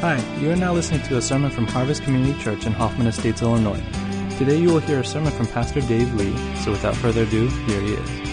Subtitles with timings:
[0.00, 3.42] Hi, you are now listening to a sermon from Harvest Community Church in Hoffman Estates,
[3.42, 3.82] Illinois.
[4.38, 6.34] Today you will hear a sermon from Pastor Dave Lee,
[6.64, 8.30] so without further ado, here he is.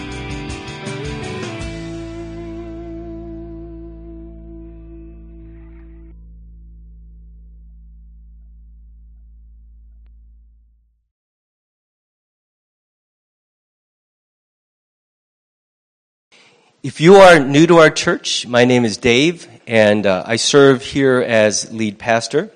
[16.82, 20.82] If you are new to our church, my name is Dave, and uh, I serve
[20.82, 22.50] here as lead pastor.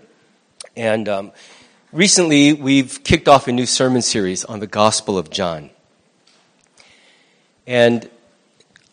[0.74, 1.32] And um,
[1.92, 5.68] recently, we've kicked off a new sermon series on the Gospel of John.
[7.66, 8.08] And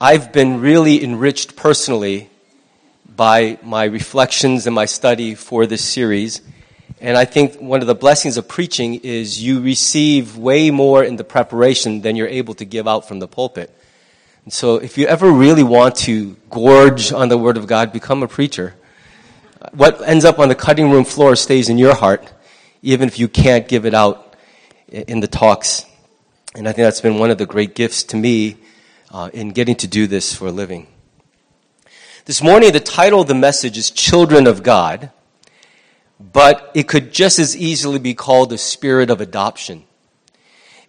[0.01, 2.29] I've been really enriched personally
[3.07, 6.41] by my reflections and my study for this series.
[6.99, 11.15] And I think one of the blessings of preaching is you receive way more in
[11.15, 13.73] the preparation than you're able to give out from the pulpit.
[14.49, 18.23] And so if you ever really want to gorge on the Word of God, become
[18.23, 18.73] a preacher.
[19.73, 22.33] What ends up on the cutting room floor stays in your heart,
[22.81, 24.35] even if you can't give it out
[24.87, 25.85] in the talks.
[26.55, 28.57] And I think that's been one of the great gifts to me
[29.11, 30.87] uh, in getting to do this for a living.
[32.25, 35.11] This morning, the title of the message is Children of God,
[36.19, 39.83] but it could just as easily be called the Spirit of Adoption.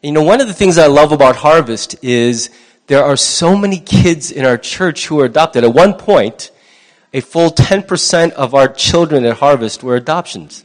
[0.02, 2.48] You know, one of the things I love about Harvest is
[2.90, 5.62] there are so many kids in our church who are adopted.
[5.62, 6.50] At one point,
[7.12, 10.64] a full 10% of our children at Harvest were adoptions.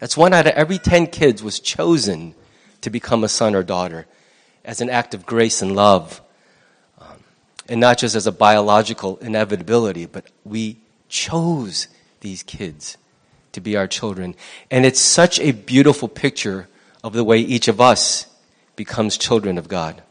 [0.00, 2.34] That's one out of every 10 kids was chosen
[2.80, 4.08] to become a son or daughter
[4.64, 6.20] as an act of grace and love.
[7.00, 7.22] Um,
[7.68, 10.78] and not just as a biological inevitability, but we
[11.08, 11.86] chose
[12.22, 12.96] these kids
[13.52, 14.34] to be our children.
[14.72, 16.66] And it's such a beautiful picture
[17.04, 18.26] of the way each of us
[18.74, 20.02] becomes children of God.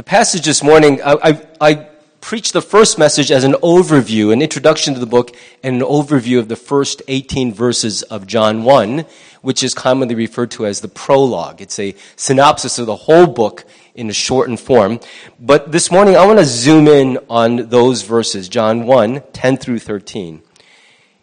[0.00, 1.74] The passage this morning, I, I, I
[2.22, 6.38] preached the first message as an overview, an introduction to the book, and an overview
[6.38, 9.04] of the first 18 verses of John 1,
[9.42, 11.60] which is commonly referred to as the prologue.
[11.60, 15.00] It's a synopsis of the whole book in a shortened form.
[15.38, 19.80] But this morning, I want to zoom in on those verses, John 1, 10 through
[19.80, 20.40] 13.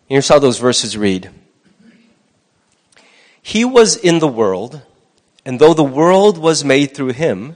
[0.05, 1.31] Here's how those verses read.
[3.41, 4.83] He was in the world,
[5.43, 7.55] and though the world was made through him,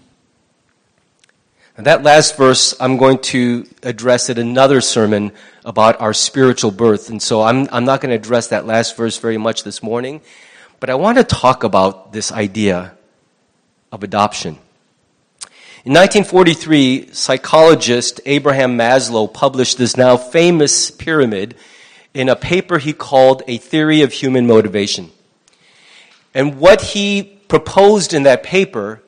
[1.77, 5.31] And that last verse, I'm going to address in another sermon
[5.63, 7.09] about our spiritual birth.
[7.09, 10.21] And so I'm, I'm not going to address that last verse very much this morning.
[10.79, 12.93] But I want to talk about this idea
[13.91, 14.57] of adoption.
[15.83, 21.55] In 1943, psychologist Abraham Maslow published this now famous pyramid
[22.13, 25.09] in a paper he called A Theory of Human Motivation.
[26.33, 29.01] And what he proposed in that paper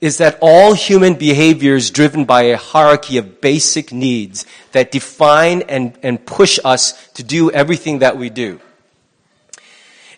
[0.00, 5.62] is that all human behavior is driven by a hierarchy of basic needs that define
[5.62, 8.60] and, and push us to do everything that we do.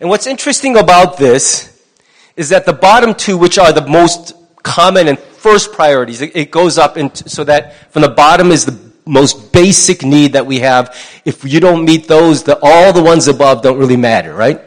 [0.01, 1.73] And what's interesting about this
[2.37, 6.51] is that the bottom two, which are the most common and first priorities, it, it
[6.51, 10.95] goes up so that from the bottom is the most basic need that we have.
[11.25, 14.61] If you don't meet those, the, all the ones above don't really matter, right?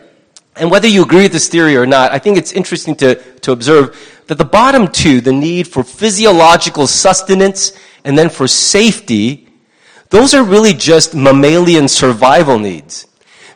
[0.60, 3.52] And whether you agree with this theory or not, I think it's interesting to, to
[3.54, 3.98] observe
[4.28, 7.72] that the bottom two, the need for physiological sustenance
[8.04, 9.48] and then for safety,
[10.10, 13.08] those are really just mammalian survival needs.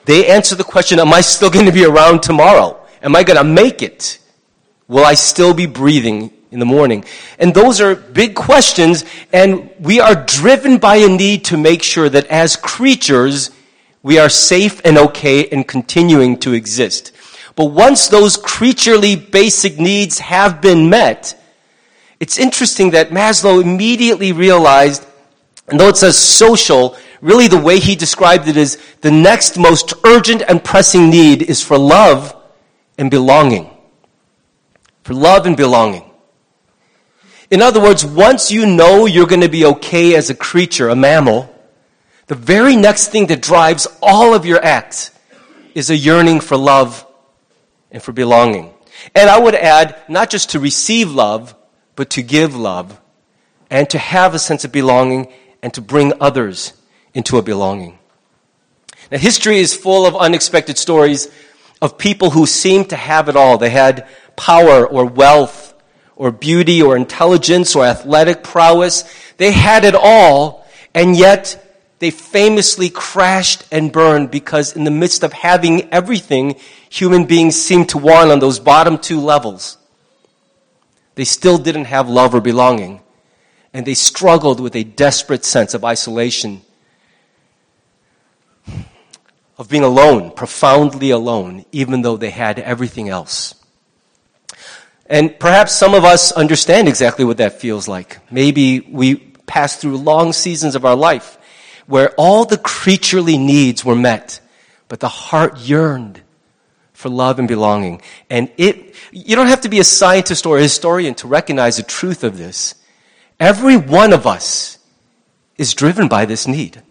[0.05, 2.79] They answer the question, am I still going to be around tomorrow?
[3.01, 4.19] Am I going to make it?
[4.87, 7.05] Will I still be breathing in the morning?
[7.39, 12.09] And those are big questions, and we are driven by a need to make sure
[12.09, 13.49] that as creatures,
[14.03, 17.13] we are safe and okay and continuing to exist.
[17.55, 21.39] But once those creaturely basic needs have been met,
[22.19, 25.05] it's interesting that Maslow immediately realized,
[25.67, 29.93] and though it says social, really the way he described it is the next most
[30.05, 32.35] urgent and pressing need is for love
[32.97, 33.69] and belonging.
[35.03, 36.09] For love and belonging.
[37.51, 40.95] In other words, once you know you're going to be okay as a creature, a
[40.95, 41.52] mammal,
[42.27, 45.11] the very next thing that drives all of your acts
[45.75, 47.05] is a yearning for love
[47.91, 48.73] and for belonging.
[49.15, 51.55] And I would add, not just to receive love,
[51.95, 52.99] but to give love
[53.69, 55.31] and to have a sense of belonging
[55.61, 56.73] and to bring others
[57.13, 57.99] into a belonging.
[59.11, 61.27] Now, history is full of unexpected stories
[61.81, 63.57] of people who seemed to have it all.
[63.57, 65.73] They had power or wealth
[66.15, 69.03] or beauty or intelligence or athletic prowess.
[69.37, 71.59] They had it all, and yet
[72.03, 76.57] they famously crashed and burned because in the midst of having everything,
[76.89, 79.77] human beings seemed to want on those bottom two levels.
[81.15, 82.99] They still didn't have love or belonging.
[83.73, 86.63] And they struggled with a desperate sense of isolation,
[89.57, 93.55] of being alone, profoundly alone, even though they had everything else.
[95.05, 98.19] And perhaps some of us understand exactly what that feels like.
[98.29, 101.37] Maybe we pass through long seasons of our life
[101.85, 104.39] where all the creaturely needs were met,
[104.87, 106.21] but the heart yearned
[106.93, 108.01] for love and belonging.
[108.29, 111.83] And it, you don't have to be a scientist or a historian to recognize the
[111.83, 112.75] truth of this.
[113.39, 114.77] Every one of us
[115.57, 116.81] is driven by this need.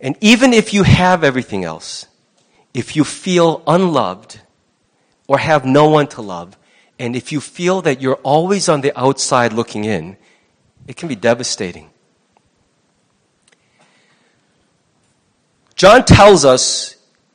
[0.00, 2.06] And even if you have everything else,
[2.74, 4.40] if you feel unloved
[5.28, 6.56] or have no one to love,
[6.98, 10.16] and if you feel that you're always on the outside looking in,
[10.86, 11.91] it can be devastating.
[15.82, 16.94] John tells us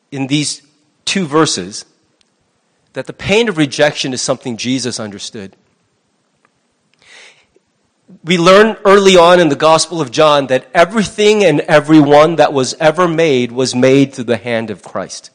[0.09, 0.61] in these
[1.03, 1.83] two verses
[2.93, 5.53] that the pain of rejection is something Jesus understood.
[8.23, 12.73] We learn early on in the Gospel of John that everything and everyone that was
[12.75, 15.29] ever made was made through the hand of Christ.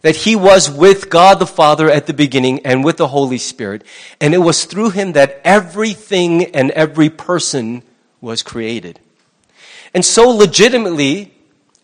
[0.00, 3.84] That he was with God the Father at the beginning and with the Holy Spirit,
[4.20, 7.84] and it was through him that everything and every person
[8.20, 8.98] was created.
[9.94, 11.32] And so legitimately,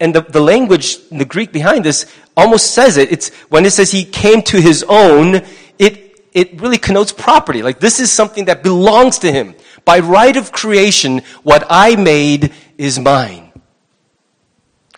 [0.01, 2.07] and the, the language, the Greek behind this
[2.37, 3.11] almost says it.
[3.11, 5.43] It's when it says he came to his own,
[5.79, 7.63] it, it really connotes property.
[7.63, 9.55] Like this is something that belongs to him.
[9.85, 13.53] By right of creation, what I made is mine.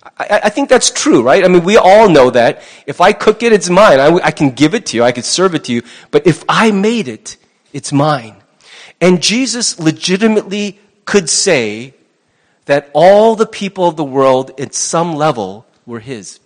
[0.03, 1.45] I, I think that's true, right?
[1.45, 2.63] I mean, we all know that.
[2.87, 4.01] If I cook it, it's mine.
[4.01, 5.05] I, I can give it to you.
[5.05, 5.83] I can serve it to you.
[6.11, 7.37] But if I made it,
[7.73, 8.37] it's mine.
[9.01, 11.95] And Jesus legitimately could say,
[12.71, 16.39] that all the people of the world at some level were his.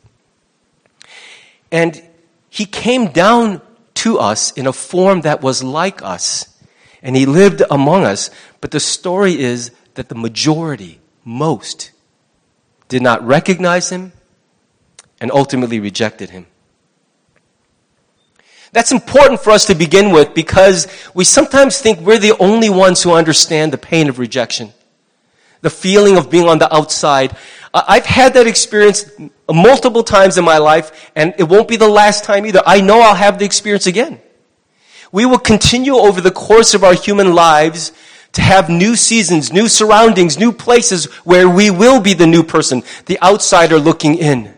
[1.70, 2.02] And
[2.48, 3.60] he came down
[3.96, 6.48] to us in a form that was like us.
[7.02, 8.30] And he lived among us.
[8.62, 11.90] But the story is that the majority, most,
[12.88, 14.14] did not recognize him
[15.20, 16.46] and ultimately rejected him.
[18.72, 23.02] That's important for us to begin with because we sometimes think we're the only ones
[23.02, 24.72] who understand the pain of rejection
[25.64, 27.34] the feeling of being on the outside.
[27.72, 29.10] I've had that experience
[29.50, 32.60] multiple times in my life, and it won't be the last time either.
[32.66, 34.20] I know I'll have the experience again.
[35.10, 37.92] We will continue over the course of our human lives
[38.32, 42.82] to have new seasons, new surroundings, new places where we will be the new person,
[43.06, 44.52] the outsider looking in.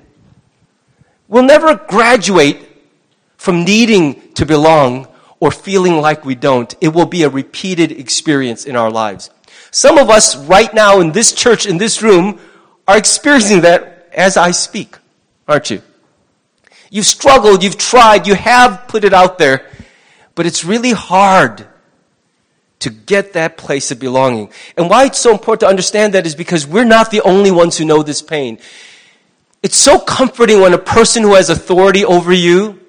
[1.28, 2.66] We'll never graduate
[3.36, 5.06] from needing to belong
[5.38, 6.74] or feeling like we don't.
[6.80, 9.30] It will be a repeated experience in our lives.
[9.76, 12.40] Some of us right now in this church, in this room,
[12.88, 14.96] are experiencing that as I speak,
[15.46, 15.82] aren't you?
[16.90, 19.66] You've struggled, you've tried, you have put it out there,
[20.34, 21.66] but it's really hard
[22.78, 24.50] to get that place of belonging.
[24.78, 27.76] And why it's so important to understand that is because we're not the only ones
[27.76, 28.58] who know this pain.
[29.62, 32.80] It's so comforting when a person who has authority over you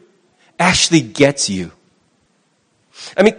[0.57, 1.73] actually gets you.
[3.17, 3.35] I mean,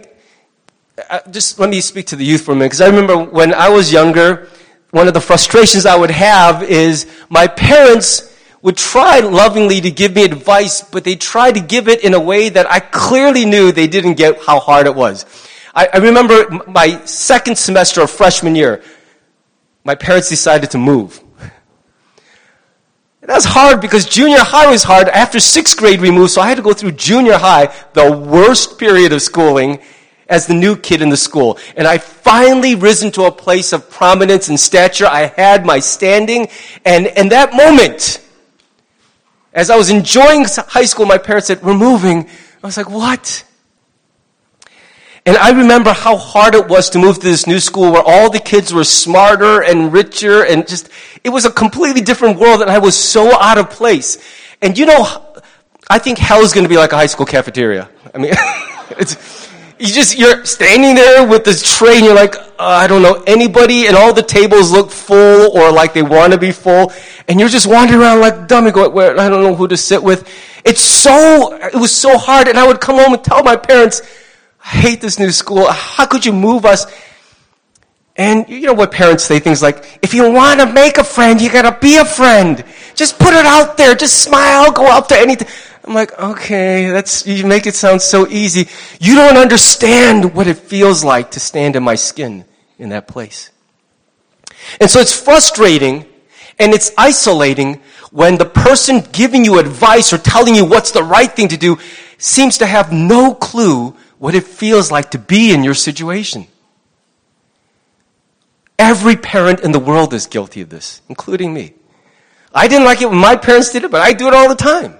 [1.29, 3.69] just let me speak to the youth for a minute, because I remember when I
[3.69, 4.47] was younger,
[4.91, 10.15] one of the frustrations I would have is my parents would try lovingly to give
[10.15, 13.71] me advice, but they tried to give it in a way that I clearly knew
[13.71, 15.25] they didn't get how hard it was.
[15.73, 18.83] I, I remember my second semester of freshman year,
[19.83, 21.23] my parents decided to move.
[23.21, 25.07] That's hard because junior high was hard.
[25.07, 28.79] After sixth grade, we moved, so I had to go through junior high, the worst
[28.79, 29.79] period of schooling,
[30.29, 31.57] as the new kid in the school.
[31.75, 35.07] And I finally risen to a place of prominence and stature.
[35.07, 36.47] I had my standing.
[36.85, 38.23] And in that moment,
[39.53, 42.29] as I was enjoying high school, my parents said, we're moving.
[42.63, 43.43] I was like, what?
[45.25, 48.29] And I remember how hard it was to move to this new school where all
[48.29, 50.89] the kids were smarter and richer and just,
[51.23, 54.17] it was a completely different world and I was so out of place.
[54.61, 55.25] And you know,
[55.89, 57.89] I think hell is going to be like a high school cafeteria.
[58.13, 58.33] I mean,
[58.91, 59.48] it's,
[59.79, 63.23] you just, you're standing there with this tray and you're like, uh, I don't know
[63.25, 66.91] anybody and all the tables look full or like they want to be full.
[67.29, 70.03] And you're just wandering around like dummy going, where, I don't know who to sit
[70.03, 70.27] with.
[70.65, 72.49] It's so, it was so hard.
[72.49, 74.01] And I would come home and tell my parents,
[74.61, 75.71] I hate this new school.
[75.71, 76.85] How could you move us?
[78.17, 79.39] And you know what parents say?
[79.39, 82.65] Things like, if you want to make a friend, you gotta be a friend.
[82.93, 83.95] Just put it out there.
[83.95, 84.73] Just smile.
[84.73, 85.47] Go up to anything.
[85.89, 88.67] I'm like, okay, that's, you make it sound so easy.
[89.01, 92.45] You don't understand what it feels like to stand in my skin
[92.77, 93.49] in that place.
[94.79, 96.05] And so it's frustrating
[96.59, 97.81] and it's isolating
[98.11, 101.79] when the person giving you advice or telling you what's the right thing to do
[102.19, 106.45] seems to have no clue what it feels like to be in your situation.
[108.77, 111.73] Every parent in the world is guilty of this, including me.
[112.53, 114.53] I didn't like it when my parents did it, but I do it all the
[114.53, 114.98] time.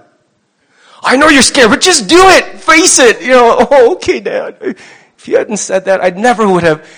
[1.02, 2.60] I know you're scared, but just do it.
[2.60, 3.22] Face it.
[3.22, 4.58] You know, oh, okay, dad.
[4.60, 6.88] If you hadn't said that, I never would have.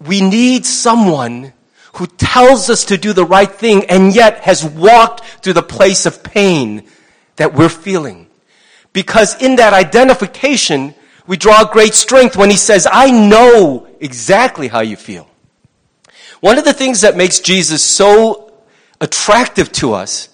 [0.00, 1.52] We need someone
[1.94, 6.06] who tells us to do the right thing and yet has walked through the place
[6.06, 6.84] of pain
[7.36, 8.26] that we're feeling.
[8.92, 10.94] Because in that identification,
[11.26, 15.28] we draw great strength when he says, I know exactly how you feel.
[16.40, 18.52] One of the things that makes Jesus so
[19.00, 20.28] attractive to us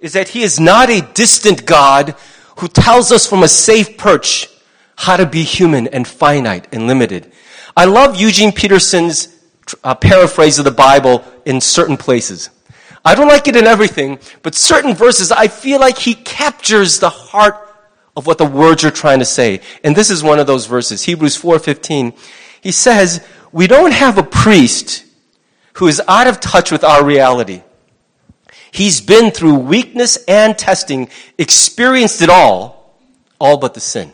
[0.00, 2.14] is that he is not a distant God
[2.58, 4.48] who tells us from a safe perch
[4.96, 7.32] how to be human and finite and limited.
[7.76, 9.28] I love Eugene Peterson's
[9.84, 12.50] uh, paraphrase of the Bible in certain places.
[13.04, 17.08] I don't like it in everything, but certain verses, I feel like he captures the
[17.08, 17.54] heart
[18.16, 19.60] of what the words are trying to say.
[19.82, 22.12] And this is one of those verses, Hebrews 4:15.
[22.60, 23.20] He says,
[23.52, 25.04] "We don't have a priest
[25.74, 27.62] who is out of touch with our reality.
[28.72, 31.08] He's been through weakness and testing,
[31.38, 32.94] experienced it all,
[33.40, 34.12] all but the sin."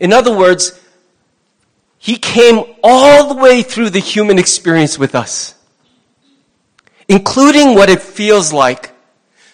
[0.00, 0.72] In other words,
[1.98, 5.54] he came all the way through the human experience with us,
[7.08, 8.92] including what it feels like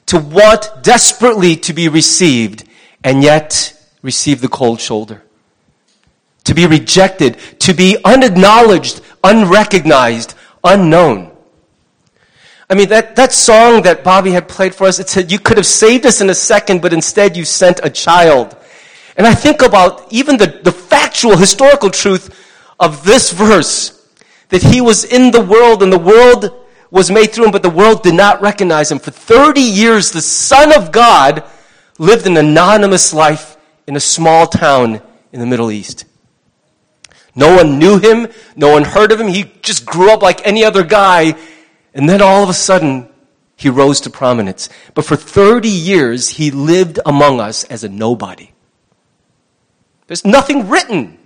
[0.06, 2.64] to want desperately to be received
[3.02, 5.22] and yet receive the cold shoulder.
[6.44, 11.31] To be rejected, to be unacknowledged, unrecognized, unknown.
[12.72, 15.58] I mean, that, that song that Bobby had played for us, it said, You could
[15.58, 18.56] have saved us in a second, but instead you sent a child.
[19.14, 22.34] And I think about even the, the factual, historical truth
[22.80, 24.10] of this verse
[24.48, 26.50] that he was in the world and the world
[26.90, 29.00] was made through him, but the world did not recognize him.
[29.00, 31.44] For 30 years, the Son of God
[31.98, 36.06] lived an anonymous life in a small town in the Middle East.
[37.34, 39.28] No one knew him, no one heard of him.
[39.28, 41.34] He just grew up like any other guy,
[41.94, 43.08] and then all of a sudden,
[43.56, 44.68] he rose to prominence.
[44.94, 48.50] But for 30 years, he lived among us as a nobody.
[50.06, 51.18] There's nothing written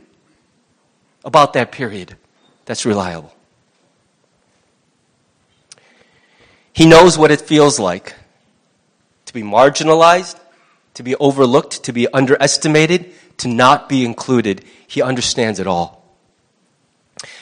[1.25, 2.17] about that period
[2.67, 3.33] that's reliable.
[6.73, 8.15] He knows what it feels like
[9.25, 10.39] to be marginalized,
[10.95, 14.63] to be overlooked, to be underestimated, to not be included.
[14.87, 16.05] He understands it all.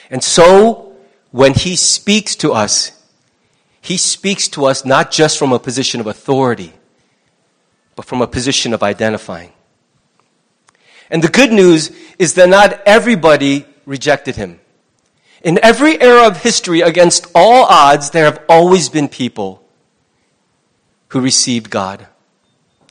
[0.09, 0.95] And so,
[1.33, 2.93] when he speaks to us,
[3.85, 6.73] he speaks to us not just from a position of authority,
[7.97, 9.53] but from a position of identifying.
[11.11, 14.59] And the good news is that not everybody rejected him.
[15.43, 19.63] In every era of history, against all odds, there have always been people
[21.09, 22.07] who received God,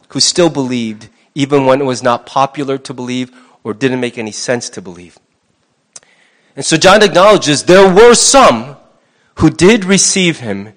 [0.10, 3.32] who still believed, even when it was not popular to believe
[3.64, 5.18] or didn't make any sense to believe.
[6.56, 8.78] And so John acknowledges there were some
[9.40, 10.74] who did receive him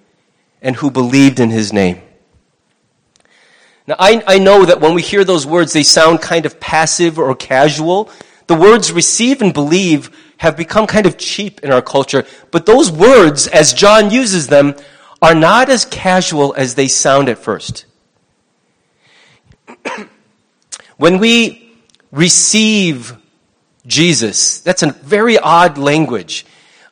[0.67, 2.03] and who believed in his name.
[3.87, 7.21] Now, I, I know that when we hear those words, they sound kind of passive
[7.21, 8.11] or casual.
[8.49, 12.91] The words receive and believe have become kind of cheap in our culture, but those
[12.91, 14.75] words, as John uses them,
[15.23, 17.87] are not as casual as they sound at first.
[20.97, 21.73] when we
[22.11, 23.17] receive
[23.87, 26.45] Jesus, that's a very odd language.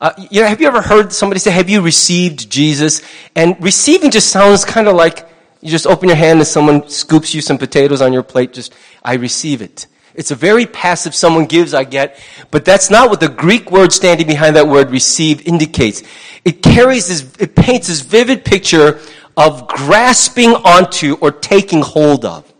[0.04, 3.00] Uh, you know, have you ever heard somebody say, Have you received Jesus?
[3.34, 5.26] And receiving just sounds kind of like
[5.62, 8.74] you just open your hand and someone scoops you some potatoes on your plate, just,
[9.02, 9.86] I receive it.
[10.14, 12.22] It's a very passive, someone gives, I get.
[12.50, 16.02] But that's not what the Greek word standing behind that word receive indicates.
[16.44, 19.00] It carries this, it paints this vivid picture
[19.38, 22.52] of grasping onto or taking hold of.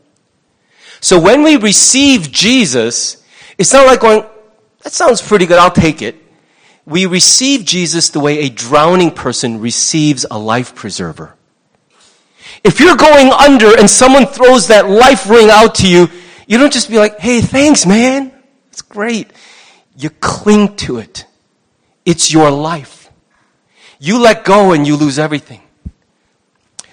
[1.01, 3.23] So when we receive Jesus,
[3.59, 4.25] it's not like going,
[4.83, 6.24] that sounds pretty good, I'll take it.
[6.87, 11.35] We receive Jesus the way a drowning person receives a life preserver.
[12.63, 16.09] If you're going under and someone throws that life ring out to you,
[16.47, 18.33] you don't just be like, hey, thanks, man.
[18.71, 19.31] It's great.
[19.97, 21.27] You cling to it.
[22.05, 23.11] It's your life.
[23.99, 25.63] You let go and you lose everything.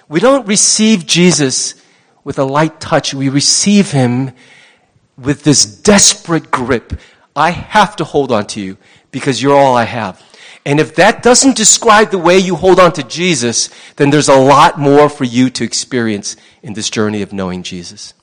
[0.08, 1.74] We don't receive Jesus
[2.24, 3.12] with a light touch.
[3.12, 4.32] We receive him
[5.18, 6.94] with this desperate grip.
[7.34, 8.78] I have to hold on to you
[9.12, 10.20] because you're all I have.
[10.64, 14.36] And if that doesn't describe the way you hold on to Jesus, then there's a
[14.36, 18.14] lot more for you to experience in this journey of knowing Jesus.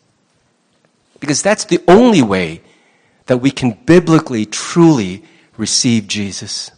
[1.20, 2.62] Because that's the only way
[3.26, 5.24] that we can biblically, truly
[5.58, 6.72] receive Jesus.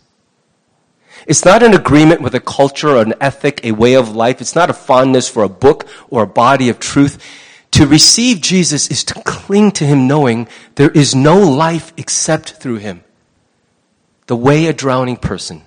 [1.27, 4.41] It's not an agreement with a culture, an ethic, a way of life.
[4.41, 7.23] It's not a fondness for a book or a body of truth.
[7.71, 12.77] To receive Jesus is to cling to Him knowing there is no life except through
[12.77, 13.03] Him.
[14.31, 15.61] The way a drowning person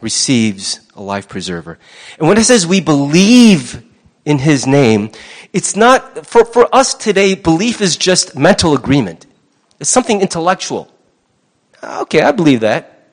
[0.00, 1.78] receives a life preserver.
[2.18, 3.84] And when it says we believe
[4.24, 5.12] in His name,
[5.52, 9.26] it's not, for, for us today, belief is just mental agreement.
[9.78, 10.92] It's something intellectual.
[11.80, 13.10] Okay, I believe that.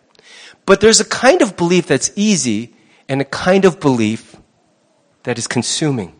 [0.65, 2.73] But there's a kind of belief that's easy
[3.07, 4.35] and a kind of belief
[5.25, 6.15] that is consuming.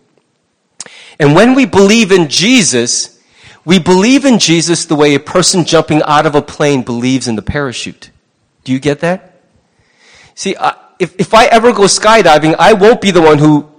[1.18, 3.20] And when we believe in Jesus,
[3.66, 7.36] we believe in Jesus the way a person jumping out of a plane believes in
[7.36, 8.12] the parachute.
[8.66, 9.40] Do you get that?
[10.34, 13.70] See, uh, if, if I ever go skydiving, I won't be the one who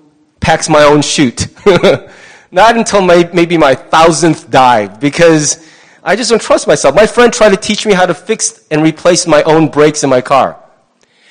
[0.40, 1.48] packs my own chute.
[2.50, 5.68] Not until my, maybe my thousandth dive, because
[6.02, 6.94] I just don't trust myself.
[6.94, 10.08] My friend tried to teach me how to fix and replace my own brakes in
[10.08, 10.62] my car.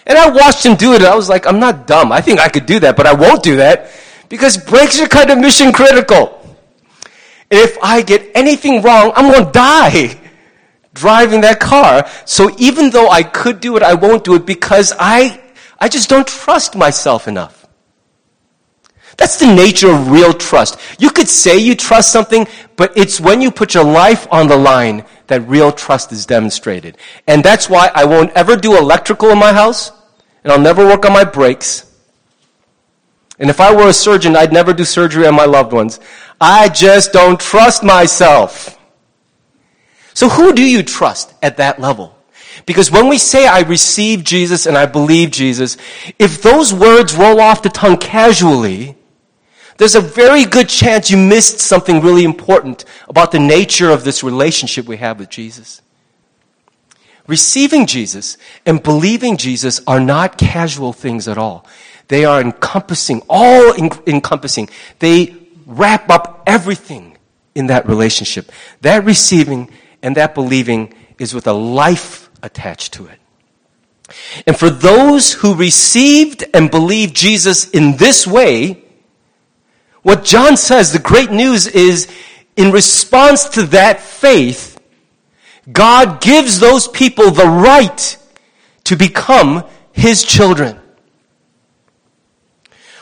[0.05, 2.11] And I watched him do it, and I was like, I'm not dumb.
[2.11, 3.89] I think I could do that, but I won't do that
[4.29, 6.41] because brakes are kind of mission critical.
[7.49, 10.19] And if I get anything wrong, I'm going to die
[10.95, 12.09] driving that car.
[12.25, 15.39] So even though I could do it, I won't do it because I,
[15.77, 17.67] I just don't trust myself enough.
[19.17, 20.79] That's the nature of real trust.
[20.99, 24.57] You could say you trust something, but it's when you put your life on the
[24.57, 26.97] line that real trust is demonstrated.
[27.27, 29.91] And that's why I won't ever do electrical in my house,
[30.43, 31.91] and I'll never work on my brakes.
[33.39, 35.99] And if I were a surgeon, I'd never do surgery on my loved ones.
[36.39, 38.77] I just don't trust myself.
[40.15, 42.17] So who do you trust at that level?
[42.65, 45.77] Because when we say I receive Jesus and I believe Jesus,
[46.17, 48.95] if those words roll off the tongue casually,
[49.77, 54.23] there's a very good chance you missed something really important about the nature of this
[54.23, 55.81] relationship we have with Jesus.
[57.27, 61.67] Receiving Jesus and believing Jesus are not casual things at all.
[62.07, 64.69] They are encompassing, all encompassing.
[64.99, 67.17] They wrap up everything
[67.53, 68.49] in that relationship.
[68.81, 69.71] That receiving
[70.05, 73.19] and that believing is with a life attached to it.
[74.45, 78.83] And for those who received and believed Jesus in this way,
[80.03, 82.07] what John says, the great news is
[82.55, 84.79] in response to that faith,
[85.71, 88.15] God gives those people the right
[88.83, 90.79] to become his children.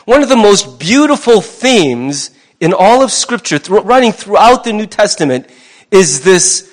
[0.06, 5.50] One of the most beautiful themes in all of Scripture, running throughout the New Testament,
[5.90, 6.70] is this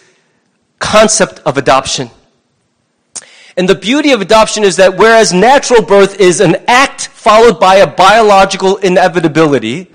[0.81, 2.09] concept of adoption.
[3.55, 7.75] And the beauty of adoption is that whereas natural birth is an act followed by
[7.75, 9.87] a biological inevitability,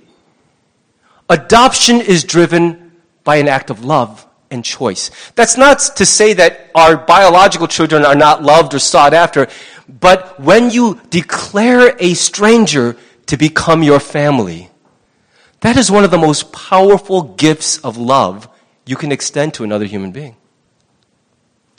[1.29, 2.93] Adoption is driven
[3.25, 5.11] by an act of love and choice.
[5.35, 9.49] That's not to say that our biological children are not loved or sought after,
[9.89, 12.97] but when you declare a stranger
[13.27, 14.71] to become your family,
[15.61, 18.49] that is one of the most powerful gifts of love
[18.85, 20.37] you can extend to another human being.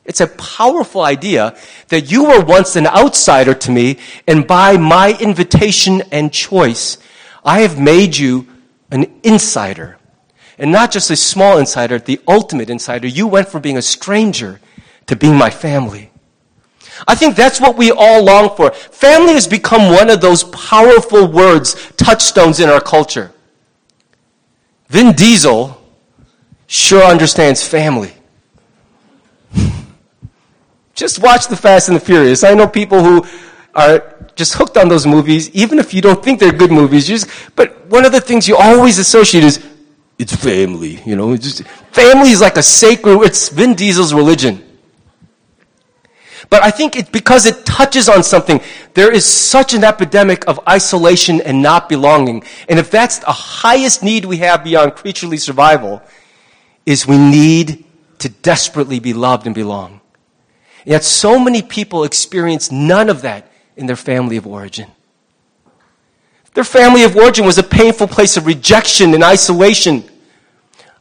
[0.07, 1.55] It's a powerful idea
[1.89, 6.97] that you were once an outsider to me, and by my invitation and choice,
[7.43, 8.47] I have made you
[8.89, 9.97] an insider.
[10.57, 13.07] And not just a small insider, the ultimate insider.
[13.07, 14.59] You went from being a stranger
[15.07, 16.09] to being my family.
[17.05, 18.71] I think that's what we all long for.
[18.71, 23.31] Family has become one of those powerful words, touchstones in our culture.
[24.87, 25.79] Vin Diesel
[26.65, 28.16] sure understands family.
[30.97, 32.43] Just watch The Fast and the Furious.
[32.43, 33.25] I know people who
[33.75, 37.07] are just hooked on those movies, even if you don't think they're good movies.
[37.07, 39.63] Just, but one of the things you always associate is
[40.17, 40.99] it's family.
[41.05, 43.21] You know, just, family is like a sacred.
[43.21, 44.63] It's Vin Diesel's religion.
[46.49, 48.59] But I think it, because it touches on something,
[48.95, 52.43] there is such an epidemic of isolation and not belonging.
[52.69, 56.01] And if that's the highest need we have beyond creaturely survival,
[56.87, 57.85] is we need
[58.19, 60.01] to desperately be loved and belong.
[60.87, 64.89] Yet so many people experience none of that in their family of origin.
[66.53, 70.05] Their family of origin was a painful place of rejection and isolation,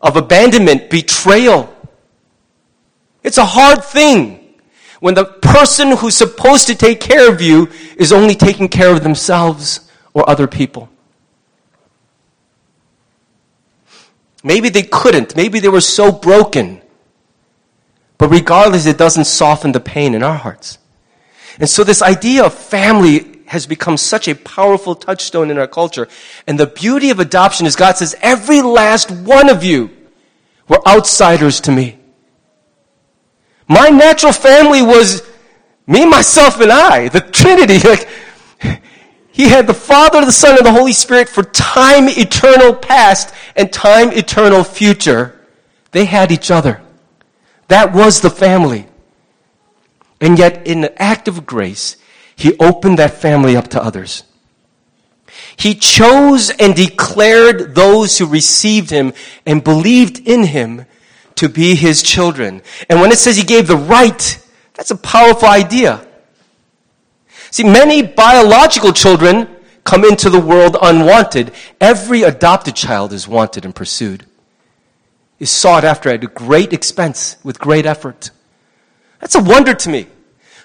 [0.01, 1.73] of abandonment, betrayal.
[3.23, 4.57] It's a hard thing
[4.99, 9.05] when the person who's supposed to take care of you is only taking care of
[9.05, 10.89] themselves or other people.
[14.43, 15.37] Maybe they couldn't.
[15.37, 16.83] Maybe they were so broken
[18.19, 20.79] But regardless, it doesn't soften the pain in our hearts.
[21.59, 26.09] And so this idea of family has become such a powerful touchstone in our culture.
[26.47, 29.91] And the beauty of adoption is God says, every last one of you
[30.69, 31.99] were outsiders to me.
[33.69, 35.23] My natural family was
[35.87, 37.79] me, myself, and I, the Trinity.
[37.89, 38.09] Like,
[39.31, 43.71] he had the Father, the Son, and the Holy Spirit for time eternal past and
[43.71, 45.39] time eternal future.
[45.91, 46.81] They had each other.
[47.69, 48.87] That was the family.
[50.21, 51.97] And yet, in an act of grace,
[52.35, 54.25] he opened that family up to others.
[55.57, 59.13] He chose and declared those who received him
[59.45, 60.87] and believed in him
[61.37, 62.63] to be his children.
[62.89, 64.43] And when it says he gave the right,
[64.75, 66.07] that's a powerful idea.
[67.51, 69.49] See, many biological children
[69.85, 71.53] come into the world unwanted.
[71.81, 74.27] Every adopted child is wanted and pursued,
[75.39, 78.31] is sought after at great expense with great effort.
[79.21, 80.07] That's a wonder to me.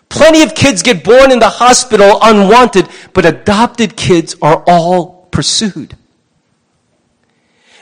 [0.10, 5.96] Plenty of kids get born in the hospital unwanted, but adopted kids are all pursued.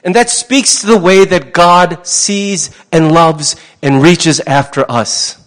[0.03, 5.43] And that speaks to the way that God sees and loves and reaches after us.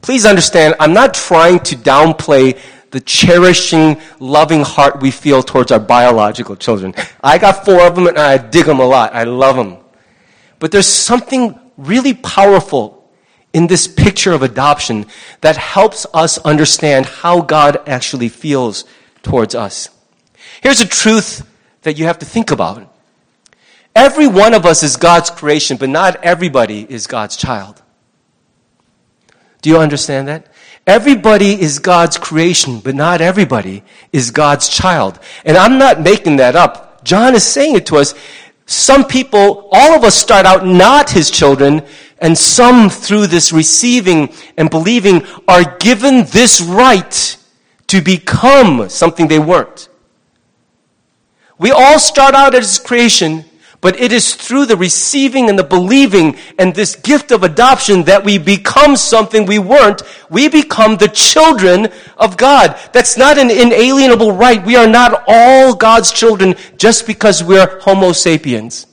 [0.00, 2.60] Please understand, I'm not trying to downplay
[2.94, 6.94] the cherishing, loving heart we feel towards our biological children.
[7.22, 9.12] I got four of them and I dig them a lot.
[9.12, 9.78] I love them.
[10.60, 13.10] But there's something really powerful
[13.52, 15.06] in this picture of adoption
[15.40, 18.84] that helps us understand how God actually feels
[19.24, 19.88] towards us.
[20.62, 21.44] Here's a truth
[21.82, 22.88] that you have to think about.
[23.96, 27.82] Every one of us is God's creation, but not everybody is God's child.
[29.62, 30.53] Do you understand that?
[30.86, 35.18] Everybody is God's creation, but not everybody is God's child.
[35.44, 37.02] And I'm not making that up.
[37.04, 38.14] John is saying it to us.
[38.66, 41.82] Some people, all of us start out not his children,
[42.18, 47.36] and some through this receiving and believing are given this right
[47.86, 49.88] to become something they weren't.
[51.58, 53.44] We all start out as creation,
[53.84, 58.24] but it is through the receiving and the believing and this gift of adoption that
[58.24, 60.00] we become something we weren't.
[60.30, 62.80] We become the children of God.
[62.94, 64.64] That's not an inalienable right.
[64.64, 68.86] We are not all God's children just because we're Homo sapiens.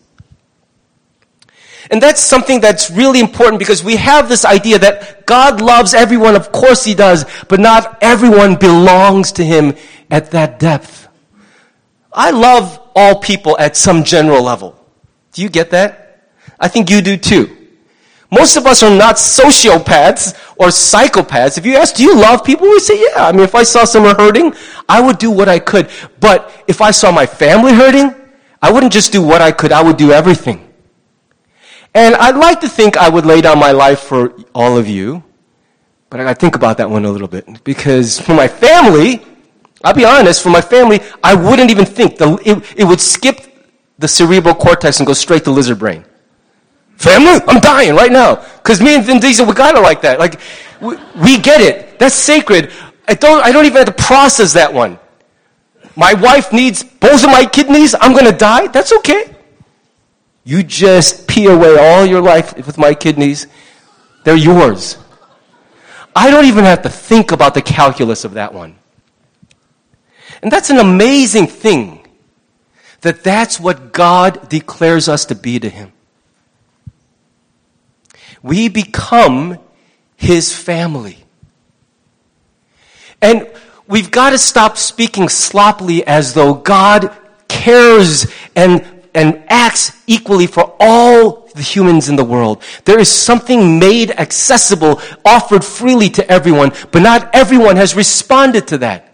[1.89, 6.35] And that's something that's really important because we have this idea that God loves everyone.
[6.35, 9.73] Of course he does, but not everyone belongs to him
[10.09, 11.07] at that depth.
[12.11, 14.80] I love all people at some general level.
[15.33, 16.29] Do you get that?
[16.59, 17.57] I think you do too.
[18.31, 21.57] Most of us are not sociopaths or psychopaths.
[21.57, 22.69] If you ask, do you love people?
[22.69, 23.27] We say, yeah.
[23.27, 24.53] I mean, if I saw someone hurting,
[24.87, 25.89] I would do what I could.
[26.21, 28.15] But if I saw my family hurting,
[28.61, 30.71] I wouldn't just do what I could, I would do everything.
[31.93, 35.23] And I'd like to think I would lay down my life for all of you.
[36.09, 37.63] But I gotta think about that one a little bit.
[37.65, 39.25] Because for my family,
[39.83, 42.17] I'll be honest, for my family, I wouldn't even think.
[42.17, 43.50] The, it, it would skip
[44.01, 46.03] the cerebral cortex and go straight to lizard brain.
[46.97, 48.35] Family, I'm dying right now.
[48.35, 50.19] Because me and Vin Diesel, we got it like that.
[50.19, 50.39] Like,
[50.81, 51.99] we, we get it.
[51.99, 52.71] That's sacred.
[53.07, 54.99] I don't, I don't even have to process that one.
[55.95, 57.95] My wife needs both of my kidneys.
[57.99, 58.67] I'm going to die.
[58.67, 59.35] That's okay.
[60.43, 63.47] You just pee away all your life with my kidneys.
[64.23, 64.97] They're yours.
[66.15, 68.75] I don't even have to think about the calculus of that one.
[70.41, 72.00] And that's an amazing thing
[73.01, 75.91] that that's what God declares us to be to Him.
[78.43, 79.59] We become
[80.15, 81.17] His family.
[83.21, 83.51] And
[83.87, 87.15] we've got to stop speaking sloppily as though God
[87.47, 92.63] cares and, and acts equally for all the humans in the world.
[92.85, 98.77] There is something made accessible, offered freely to everyone, but not everyone has responded to
[98.79, 99.07] that.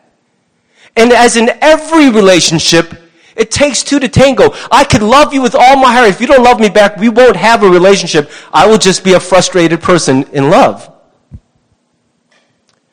[0.96, 3.07] And as in every relationship,
[3.38, 4.54] it takes two to tango.
[4.72, 6.10] I could love you with all my heart.
[6.10, 8.30] If you don't love me back, we won't have a relationship.
[8.52, 10.92] I will just be a frustrated person in love.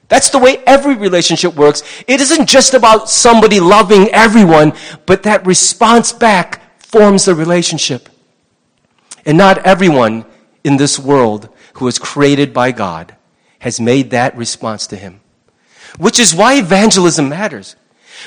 [0.09, 1.83] That's the way every relationship works.
[2.07, 4.75] It isn't just about somebody loving everyone,
[5.07, 8.09] but that response back forms the relationship.
[9.25, 10.27] And not everyone
[10.63, 13.17] in this world who was created by God
[13.61, 15.21] has made that response to Him.
[15.99, 17.77] Which is why evangelism matters.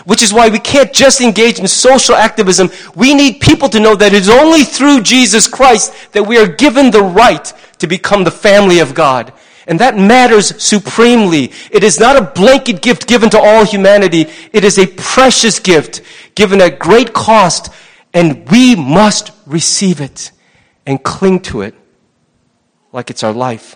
[0.06, 2.70] Which is why we can't just engage in social activism.
[2.96, 6.48] We need people to know that it is only through Jesus Christ that we are
[6.48, 9.34] given the right to become the family of God.
[9.68, 11.52] And that matters supremely.
[11.72, 14.28] It is not a blanket gift given to all humanity.
[14.54, 16.02] It is a precious gift
[16.36, 17.70] given at great cost,
[18.14, 20.32] and we must receive it
[20.86, 21.76] and cling to it.
[22.94, 23.76] like it's our life.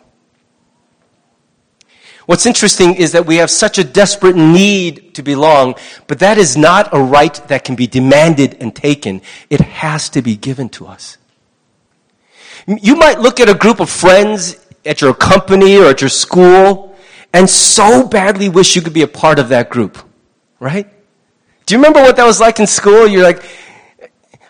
[2.25, 5.75] What's interesting is that we have such a desperate need to belong,
[6.07, 9.21] but that is not a right that can be demanded and taken.
[9.49, 11.17] It has to be given to us.
[12.67, 14.55] You might look at a group of friends
[14.85, 16.91] at your company or at your school
[17.33, 19.97] and so badly wish you could be a part of that group,
[20.59, 20.87] right?
[21.65, 23.07] Do you remember what that was like in school?
[23.07, 23.43] You're like,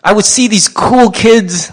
[0.02, 1.70] I would see these cool kids.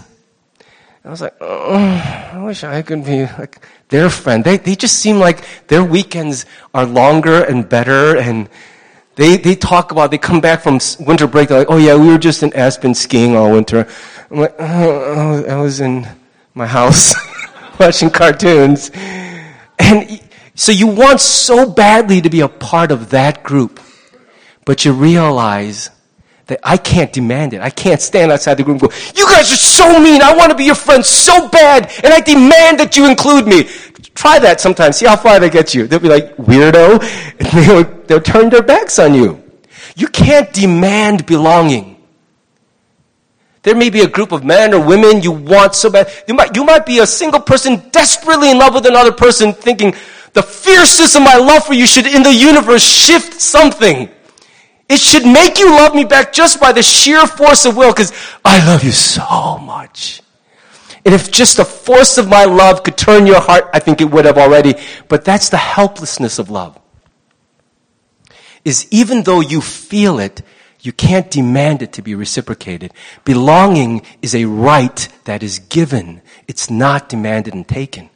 [1.04, 4.44] I was like, oh, I wish I could be like their friend.
[4.44, 8.50] They, they just seem like their weekends are longer and better and
[9.16, 12.08] they, they talk about, they come back from winter break, they're like, oh yeah, we
[12.08, 13.88] were just in Aspen skiing all winter.
[14.30, 16.06] I'm like, oh, I was in
[16.54, 17.14] my house
[17.80, 18.90] watching cartoons.
[19.78, 20.20] And
[20.54, 23.80] so you want so badly to be a part of that group,
[24.66, 25.90] but you realize
[26.50, 27.60] that I can't demand it.
[27.60, 30.20] I can't stand outside the group and go, you guys are so mean.
[30.20, 33.64] I want to be your friend so bad, and I demand that you include me.
[34.14, 34.96] Try that sometimes.
[34.96, 35.86] See how far they get you.
[35.86, 37.00] They'll be like, weirdo,
[37.38, 39.42] and they'll, they'll turn their backs on you.
[39.94, 41.96] You can't demand belonging.
[43.62, 46.10] There may be a group of men or women you want so bad.
[46.26, 49.94] You might, you might be a single person desperately in love with another person thinking,
[50.32, 54.10] the fierceness of my love for you should in the universe shift something.
[54.90, 58.12] It should make you love me back just by the sheer force of will because
[58.44, 60.20] I love you so much.
[61.04, 64.10] And if just the force of my love could turn your heart, I think it
[64.10, 64.74] would have already.
[65.06, 66.76] But that's the helplessness of love.
[68.64, 70.42] Is even though you feel it,
[70.80, 72.92] you can't demand it to be reciprocated.
[73.24, 76.20] Belonging is a right that is given.
[76.48, 78.10] It's not demanded and taken.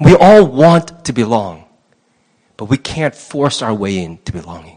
[0.00, 1.64] We all want to belong,
[2.56, 4.71] but we can't force our way into belonging.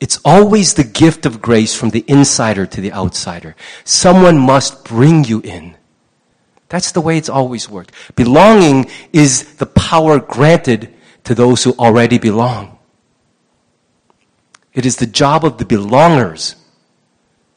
[0.00, 3.56] It's always the gift of grace from the insider to the outsider.
[3.84, 5.76] Someone must bring you in.
[6.68, 7.92] That's the way it's always worked.
[8.14, 12.78] Belonging is the power granted to those who already belong.
[14.72, 16.54] It is the job of the belongers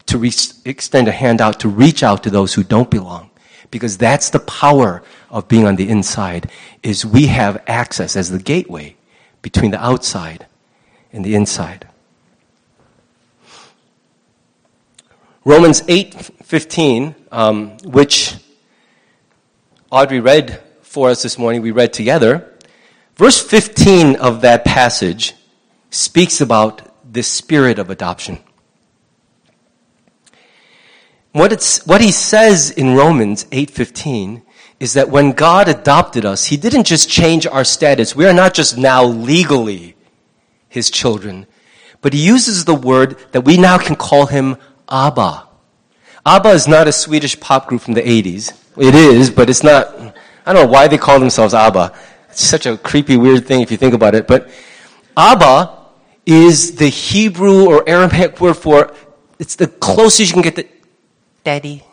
[0.08, 0.32] to re-
[0.66, 3.30] extend a hand out to reach out to those who don't belong.
[3.70, 6.52] Because that's the power of being on the inside,
[6.84, 8.96] is we have access as the gateway
[9.42, 10.48] between the outside
[11.14, 11.88] and the inside.
[15.44, 18.36] Romans 8:15, um, which
[19.90, 22.48] Audrey read for us this morning, we read together.
[23.16, 25.34] Verse 15 of that passage
[25.90, 28.38] speaks about the spirit of adoption.
[31.32, 34.44] What, it's, what he says in Romans 8:15
[34.80, 38.16] is that when God adopted us, he didn't just change our status.
[38.16, 39.96] We are not just now legally
[40.70, 41.48] his children,
[42.02, 44.58] but he uses the word that we now can call him
[44.92, 45.48] ABBA.
[46.26, 48.54] ABBA is not a Swedish pop group from the 80s.
[48.78, 49.98] It is, but it's not,
[50.46, 51.94] I don't know why they call themselves ABBA.
[52.30, 54.28] It's such a creepy, weird thing if you think about it.
[54.28, 54.50] But
[55.18, 55.78] ABBA
[56.26, 58.94] is the Hebrew or Aramaic word for,
[59.40, 60.68] it's the closest you can get to
[61.44, 61.84] daddy,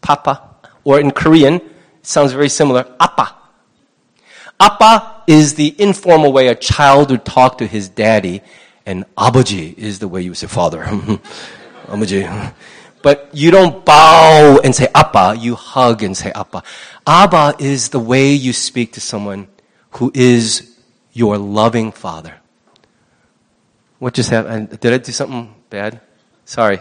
[0.00, 1.66] papa, or in Korean, it
[2.02, 3.36] sounds very similar, appa.
[4.58, 8.42] Appa is the informal way a child would talk to his daddy,
[8.86, 10.86] and abaji is the way you would say father.
[11.90, 12.54] abaji.
[13.02, 16.62] But you don't bow and say appa, you hug and say appa.
[17.06, 19.48] Abba is the way you speak to someone
[19.92, 20.76] who is
[21.12, 22.34] your loving father.
[23.98, 24.78] What just happened?
[24.80, 26.00] Did I do something bad?
[26.44, 26.78] Sorry.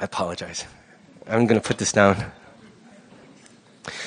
[0.00, 0.64] I apologize.
[1.26, 2.16] I'm going to put this down.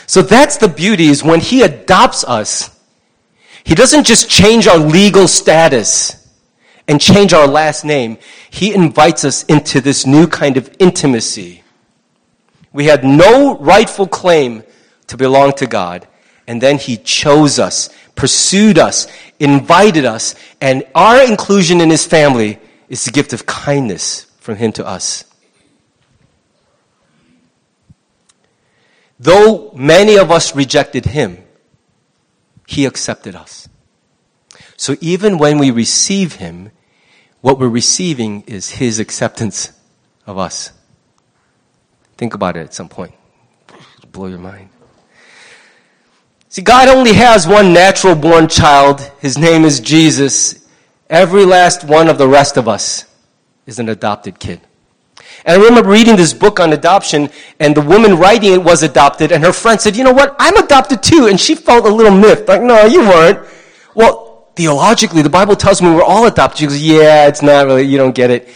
[0.08, 2.78] So that's the beauty is when he adopts us,
[3.64, 6.21] he doesn't just change our legal status
[6.88, 8.18] and change our last name.
[8.50, 11.64] He invites us into this new kind of intimacy.
[12.74, 14.64] We had no rightful claim
[15.08, 16.08] to belong to God,
[16.48, 17.90] and then he chose us
[18.22, 19.08] pursued us,
[19.40, 24.72] invited us, and our inclusion in his family is the gift of kindness from him
[24.74, 25.24] to us.
[29.20, 31.44] Though many of us rejected him,
[32.68, 33.68] he accepted us.
[34.82, 36.72] So even when we receive him,
[37.42, 39.72] what we're receiving is his acceptance
[40.26, 40.72] of us.
[42.18, 43.14] Think about it at some point.
[43.70, 44.70] It'll blow your mind.
[46.50, 49.02] See, God only has one natural born child.
[49.20, 50.68] His name is Jesus.
[51.12, 53.06] Every last one of the rest of us
[53.68, 54.62] is an adopted kid.
[55.46, 59.32] And I remember reading this book on adoption, and the woman writing it was adopted,
[59.32, 60.36] and her friend said, You know what?
[60.40, 61.28] I'm adopted too.
[61.28, 63.48] And she felt a little miffed, like, No, you weren't.
[63.94, 66.60] Well, theologically, the Bible tells me we're all adopted.
[66.60, 68.50] She goes, Yeah, it's not really, you don't get it.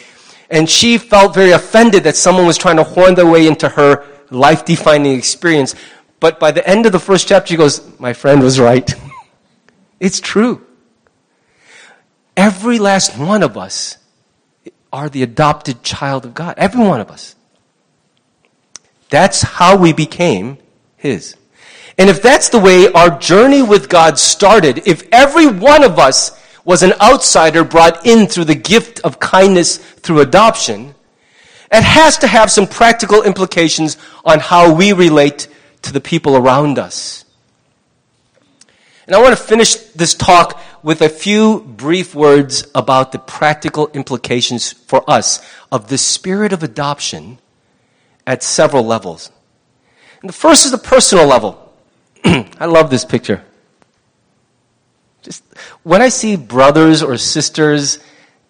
[0.49, 4.05] And she felt very offended that someone was trying to horn their way into her
[4.29, 5.75] life defining experience.
[6.19, 8.93] But by the end of the first chapter, he goes, My friend was right.
[9.99, 10.65] it's true.
[12.38, 13.97] Every last one of us
[14.91, 16.55] are the adopted child of God.
[16.58, 17.36] Every one of us.
[19.10, 20.58] That's how we became
[20.97, 21.36] His.
[21.97, 26.39] And if that's the way our journey with God started, if every one of us
[26.65, 30.95] was an outsider brought in through the gift of kindness through adoption,
[31.71, 35.47] it has to have some practical implications on how we relate
[35.84, 37.23] to the people around us.
[39.08, 43.89] And I want to finish this talk with a few brief words about the practical
[43.93, 47.38] implications for us of the spirit of adoption
[48.25, 49.31] at several levels.
[50.21, 51.64] And the first is the personal level.
[52.59, 53.43] I love this picture.
[55.21, 55.43] Just
[55.83, 57.99] when I see brothers or sisters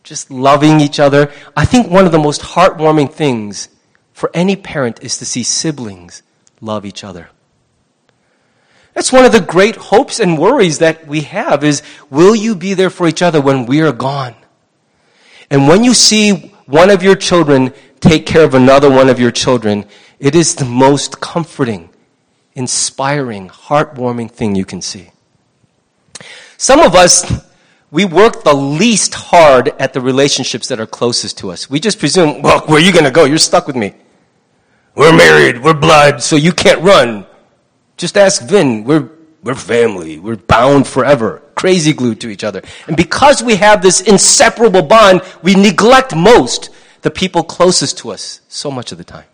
[0.04, 3.70] just loving each other, I think one of the most heartwarming things
[4.14, 6.24] for any parent is to see siblings
[6.62, 7.30] love each other.
[8.94, 12.74] That's one of the great hopes and worries that we have is will you be
[12.76, 14.36] there for each other when we are gone?
[15.50, 19.32] And when you see one of your children take care of another one of your
[19.32, 19.86] children,
[20.18, 21.90] it is the most comforting,
[22.56, 25.12] inspiring, heartwarming thing you can see.
[26.58, 27.46] Some of us,
[27.92, 31.70] we work the least hard at the relationships that are closest to us.
[31.70, 33.26] We just presume, well, where are you going to go?
[33.26, 33.94] You're stuck with me.
[34.96, 37.26] We're married, we're blood, so you can't run.
[37.98, 38.86] Just ask Vin.
[38.86, 39.10] We're,
[39.44, 40.20] we're family.
[40.20, 41.44] We're bound forever.
[41.56, 42.62] Crazy glued to each other.
[42.88, 46.70] And because we have this inseparable bond, we neglect most
[47.02, 49.26] the people closest to us so much of the time.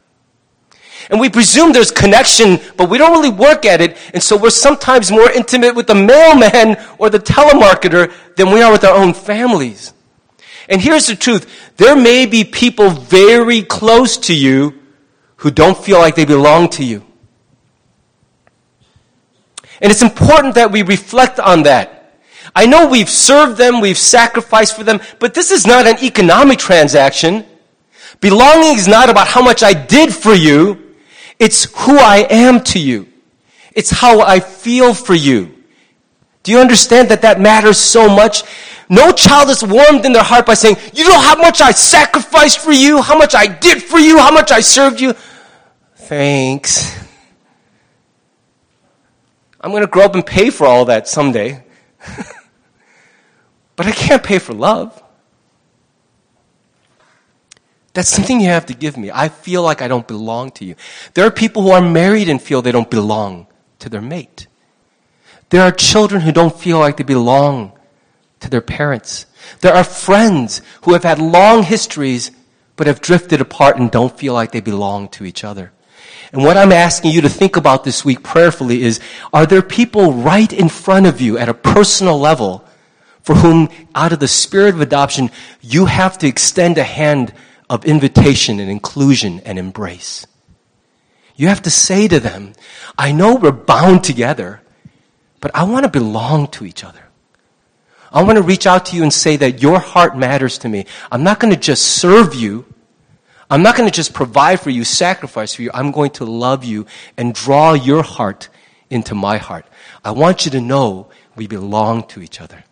[1.09, 3.97] And we presume there's connection, but we don't really work at it.
[4.13, 8.71] And so we're sometimes more intimate with the mailman or the telemarketer than we are
[8.71, 9.93] with our own families.
[10.69, 11.73] And here's the truth.
[11.77, 14.79] There may be people very close to you
[15.37, 17.03] who don't feel like they belong to you.
[19.81, 22.19] And it's important that we reflect on that.
[22.55, 26.59] I know we've served them, we've sacrificed for them, but this is not an economic
[26.59, 27.45] transaction.
[28.19, 30.90] Belonging is not about how much I did for you.
[31.41, 33.07] It's who I am to you.
[33.73, 35.51] It's how I feel for you.
[36.43, 38.43] Do you understand that that matters so much?
[38.89, 42.59] No child is warmed in their heart by saying, you know how much I sacrificed
[42.59, 45.13] for you, how much I did for you, how much I served you.
[45.95, 46.95] Thanks.
[49.59, 51.63] I'm going to grow up and pay for all that someday.
[53.75, 55.01] but I can't pay for love.
[57.93, 59.11] That's something you have to give me.
[59.13, 60.75] I feel like I don't belong to you.
[61.13, 63.47] There are people who are married and feel they don't belong
[63.79, 64.47] to their mate.
[65.49, 67.73] There are children who don't feel like they belong
[68.39, 69.25] to their parents.
[69.59, 72.31] There are friends who have had long histories
[72.77, 75.73] but have drifted apart and don't feel like they belong to each other.
[76.31, 79.01] And what I'm asking you to think about this week prayerfully is,
[79.33, 82.63] are there people right in front of you at a personal level
[83.21, 87.33] for whom, out of the spirit of adoption, you have to extend a hand
[87.71, 90.27] of invitation and inclusion and embrace.
[91.37, 92.51] You have to say to them,
[92.97, 94.61] I know we're bound together,
[95.39, 96.99] but I want to belong to each other.
[98.11, 100.85] I want to reach out to you and say that your heart matters to me.
[101.09, 102.65] I'm not going to just serve you.
[103.49, 105.71] I'm not going to just provide for you, sacrifice for you.
[105.73, 108.49] I'm going to love you and draw your heart
[108.89, 109.65] into my heart.
[110.03, 112.65] I want you to know we belong to each other.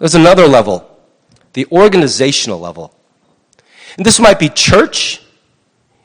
[0.00, 0.90] There's another level,
[1.52, 2.92] the organizational level.
[3.96, 5.22] And this might be church.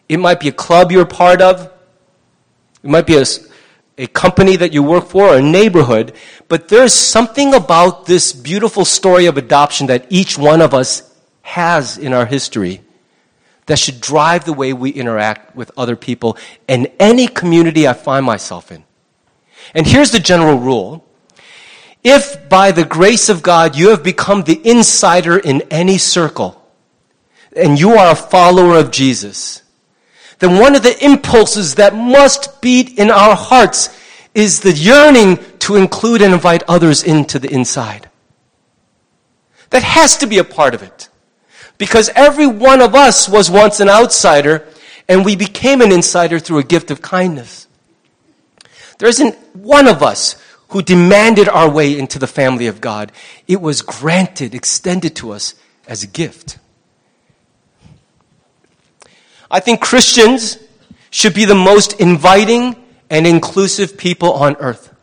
[0.09, 1.71] It might be a club you're part of.
[2.83, 3.25] It might be a,
[3.97, 6.13] a company that you work for or a neighborhood.
[6.49, 11.97] But there's something about this beautiful story of adoption that each one of us has
[11.97, 12.81] in our history
[13.67, 18.25] that should drive the way we interact with other people in any community I find
[18.25, 18.83] myself in.
[19.73, 21.04] And here's the general rule
[22.05, 26.61] if by the grace of God you have become the insider in any circle,
[27.55, 29.63] and you are a follower of Jesus,
[30.39, 33.89] then one of the impulses that must beat in our hearts
[34.35, 38.07] is the yearning to include and invite others into the inside.
[39.71, 41.09] That has to be a part of it.
[41.77, 44.67] Because every one of us was once an outsider,
[45.09, 47.67] and we became an insider through a gift of kindness.
[48.99, 50.35] There isn't one of us
[50.75, 53.09] who demanded our way into the family of God.
[53.47, 55.55] It was granted, extended to us
[55.87, 56.59] as a gift.
[59.49, 60.57] I think Christians
[61.11, 62.75] should be the most inviting
[63.09, 64.93] and inclusive people on earth.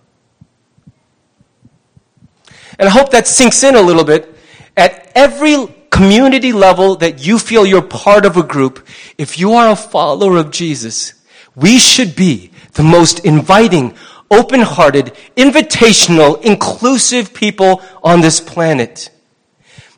[2.78, 4.36] And I hope that sinks in a little bit.
[4.76, 5.56] At every
[5.88, 10.36] community level that you feel you're part of a group, if you are a follower
[10.36, 11.14] of Jesus,
[11.54, 13.94] we should be the most inviting,
[14.32, 19.10] open-hearted, invitational, inclusive people on this planet.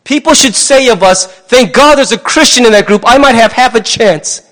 [0.03, 3.03] People should say of us, thank God there's a Christian in that group.
[3.07, 4.43] I might have half a chance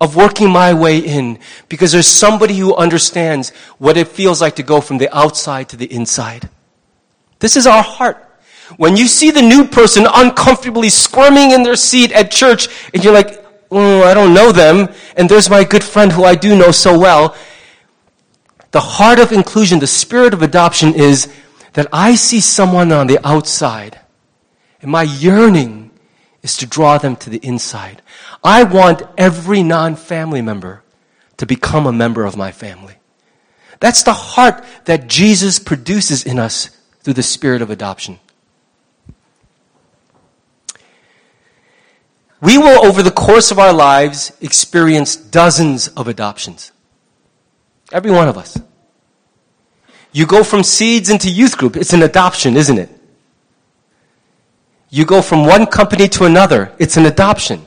[0.00, 4.62] of working my way in because there's somebody who understands what it feels like to
[4.62, 6.48] go from the outside to the inside.
[7.38, 8.26] This is our heart.
[8.78, 13.12] When you see the new person uncomfortably squirming in their seat at church and you're
[13.12, 16.72] like, oh, I don't know them, and there's my good friend who I do know
[16.72, 17.36] so well,
[18.70, 21.32] the heart of inclusion, the spirit of adoption is
[21.72, 24.00] that I see someone on the outside,
[24.80, 25.90] and my yearning
[26.42, 28.02] is to draw them to the inside.
[28.42, 30.82] I want every non family member
[31.36, 32.94] to become a member of my family.
[33.80, 36.68] That's the heart that Jesus produces in us
[37.00, 38.18] through the spirit of adoption.
[42.42, 46.72] We will, over the course of our lives, experience dozens of adoptions.
[47.92, 48.58] Every one of us.
[50.12, 51.76] You go from seeds into youth group.
[51.76, 52.90] It's an adoption, isn't it?
[54.88, 56.72] You go from one company to another.
[56.78, 57.66] It's an adoption.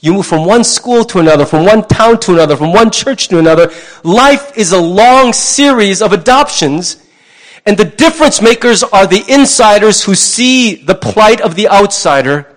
[0.00, 3.28] You move from one school to another, from one town to another, from one church
[3.28, 3.70] to another.
[4.04, 7.02] Life is a long series of adoptions.
[7.66, 12.55] And the difference makers are the insiders who see the plight of the outsider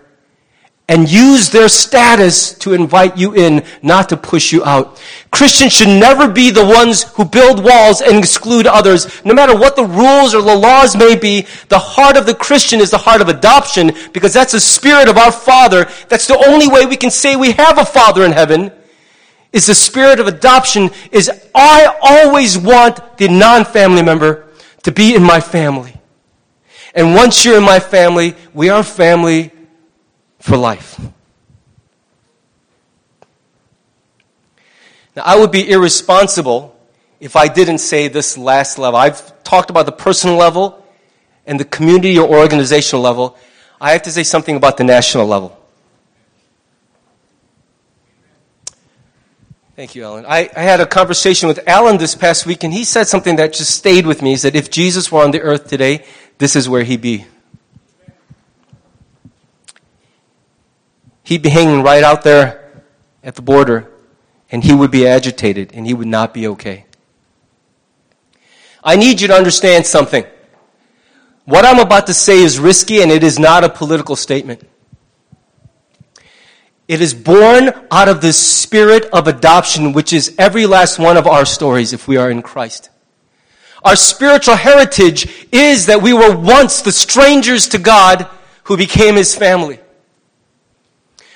[0.90, 5.00] and use their status to invite you in, not to push you out.
[5.30, 9.24] Christians should never be the ones who build walls and exclude others.
[9.24, 12.80] No matter what the rules or the laws may be, the heart of the Christian
[12.80, 15.88] is the heart of adoption because that's the spirit of our Father.
[16.10, 18.72] That's the only way we can say we have a Father in heaven.
[19.54, 24.48] Is the spirit of adoption is I always want the non-family member
[24.84, 25.94] to be in my family.
[26.96, 29.52] And once you're in my family, we are family
[30.50, 31.00] for life.
[35.16, 36.76] Now, I would be irresponsible
[37.20, 39.00] if I didn't say this last level.
[39.00, 40.84] I've talked about the personal level
[41.46, 43.38] and the community or organizational level.
[43.80, 45.56] I have to say something about the national level.
[49.76, 50.26] Thank you, Alan.
[50.26, 53.54] I, I, had a conversation with Alan this past week, and he said something that
[53.54, 54.32] just stayed with me.
[54.32, 56.06] He said, if Jesus were on the earth today,
[56.38, 57.26] this is where he'd be.
[61.30, 62.84] He'd be hanging right out there
[63.24, 63.88] at the border
[64.52, 66.86] and he would be agitated and he would not be okay.
[68.84, 70.26] I need you to understand something.
[71.46, 74.68] What I'm about to say is risky and it is not a political statement.
[76.88, 81.28] It is born out of the spirit of adoption, which is every last one of
[81.28, 82.90] our stories if we are in Christ.
[83.84, 88.28] Our spiritual heritage is that we were once the strangers to God
[88.64, 89.80] who became his family.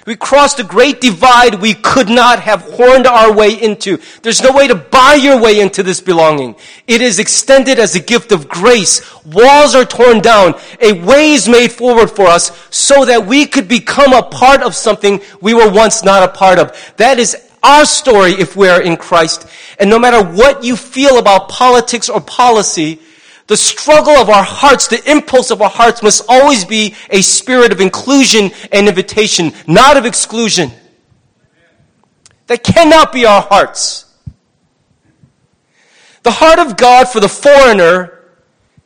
[0.06, 4.00] We crossed a great divide we could not have horned our way into.
[4.22, 6.56] There's no way to buy your way into this belonging.
[6.88, 9.02] It is extended as a gift of grace.
[9.26, 10.56] Walls are torn down.
[10.82, 14.76] A way is made forward for us so that we could become a part of
[14.76, 16.94] something we were once not a part of.
[16.98, 19.48] That is our story if we are in Christ.
[19.80, 23.00] And no matter what you feel about politics or policy,
[23.48, 27.72] the struggle of our hearts, the impulse of our hearts must always be a spirit
[27.72, 30.72] of inclusion and invitation, not of exclusion.
[32.48, 34.06] That cannot be our hearts.
[36.24, 38.14] The heart of God for the foreigner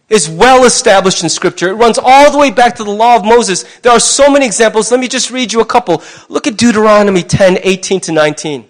[0.09, 1.69] is well established in Scripture.
[1.69, 3.63] It runs all the way back to the law of Moses.
[3.79, 4.89] There are so many examples.
[4.89, 6.01] Let me just read you a couple.
[6.29, 8.69] Look at Deuteronomy 10, 18 to 19.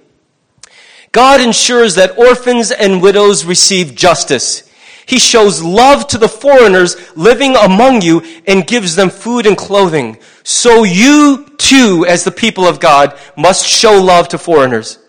[1.11, 4.66] God ensures that orphans and widows receive justice.
[5.07, 10.17] He shows love to the foreigners living among you and gives them food and clothing.
[10.43, 14.99] So you too, as the people of God, must show love to foreigners.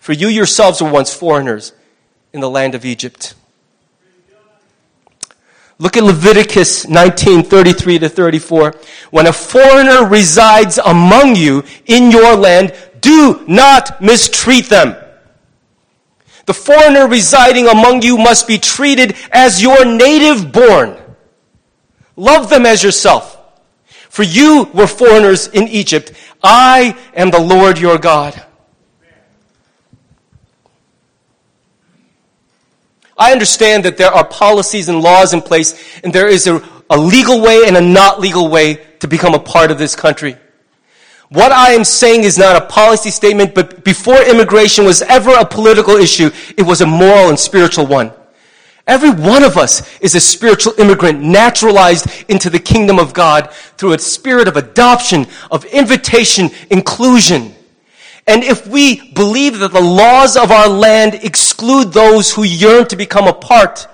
[0.00, 1.72] For you yourselves were once foreigners
[2.32, 3.34] in the land of Egypt.
[5.78, 8.74] Look at Leviticus 19, 33 to 34.
[9.10, 14.96] When a foreigner resides among you in your land, do not mistreat them.
[16.50, 21.00] The foreigner residing among you must be treated as your native born.
[22.16, 23.38] Love them as yourself.
[23.86, 26.10] For you were foreigners in Egypt.
[26.42, 28.44] I am the Lord your God.
[33.16, 36.98] I understand that there are policies and laws in place, and there is a, a
[36.98, 40.36] legal way and a not legal way to become a part of this country.
[41.30, 45.46] What I am saying is not a policy statement, but before immigration was ever a
[45.46, 48.12] political issue, it was a moral and spiritual one.
[48.84, 53.92] Every one of us is a spiritual immigrant naturalized into the kingdom of God through
[53.92, 57.54] a spirit of adoption, of invitation, inclusion.
[58.26, 62.96] And if we believe that the laws of our land exclude those who yearn to
[62.96, 63.86] become a part,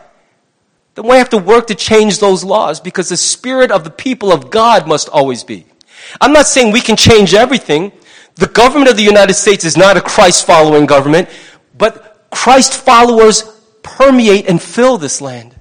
[0.94, 4.32] then we have to work to change those laws because the spirit of the people
[4.32, 5.66] of God must always be.
[6.20, 7.92] I'm not saying we can change everything.
[8.36, 11.28] The government of the United States is not a Christ following government,
[11.76, 13.44] but Christ followers
[13.82, 15.54] permeate and fill this land.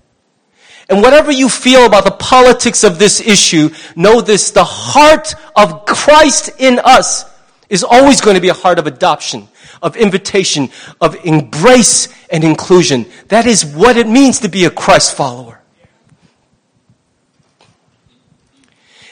[0.89, 5.85] And whatever you feel about the politics of this issue, know this, the heart of
[5.85, 7.25] Christ in us
[7.69, 9.47] is always going to be a heart of adoption,
[9.81, 10.69] of invitation,
[11.01, 13.05] of embrace and inclusion.
[13.29, 15.61] That is what it means to be a Christ follower.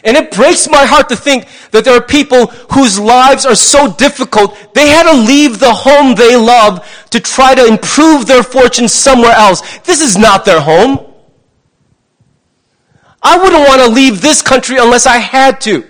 [0.03, 3.93] And it breaks my heart to think that there are people whose lives are so
[3.93, 8.87] difficult, they had to leave the home they love to try to improve their fortune
[8.87, 9.79] somewhere else.
[9.79, 11.13] This is not their home.
[13.21, 15.87] I wouldn't want to leave this country unless I had to.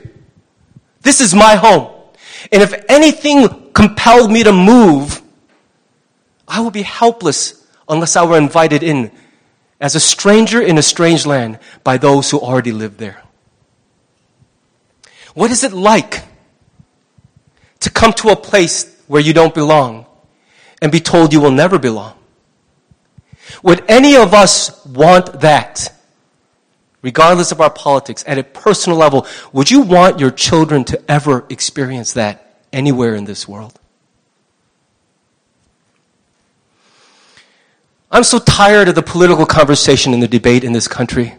[1.01, 1.89] This is my home.
[2.51, 5.23] And if anything compelled me to move,
[6.47, 9.11] I would be helpless unless I were invited in
[9.81, 13.22] as a stranger in a strange land by those who already live there.
[15.33, 16.23] What is it like
[17.79, 20.05] to come to a place where you don't belong
[20.81, 22.15] and be told you will never belong?
[23.61, 25.89] Would any of us want that?
[27.01, 31.45] Regardless of our politics, at a personal level, would you want your children to ever
[31.49, 33.77] experience that anywhere in this world?
[38.09, 41.33] I'm so tired of the political conversation and the debate in this country.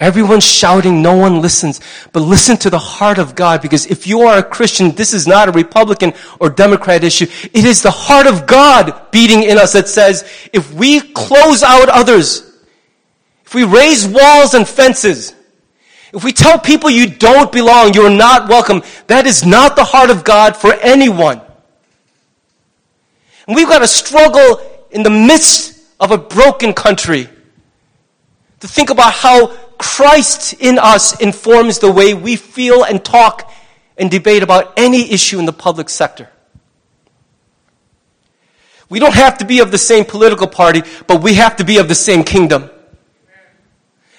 [0.00, 1.80] Everyone's shouting, no one listens.
[2.12, 5.26] But listen to the heart of God because if you are a Christian, this is
[5.26, 7.26] not a Republican or Democrat issue.
[7.44, 11.88] It is the heart of God beating in us that says, if we close out
[11.88, 12.50] others,
[13.46, 15.34] if we raise walls and fences,
[16.12, 20.10] if we tell people you don't belong, you're not welcome, that is not the heart
[20.10, 21.40] of God for anyone.
[23.46, 27.28] And we've got to struggle in the midst of a broken country
[28.60, 33.50] to think about how Christ in us informs the way we feel and talk
[33.96, 36.28] and debate about any issue in the public sector.
[38.88, 41.78] We don't have to be of the same political party, but we have to be
[41.78, 42.70] of the same kingdom.